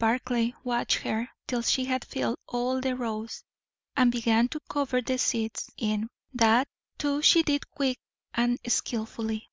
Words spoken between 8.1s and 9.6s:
and skilfully.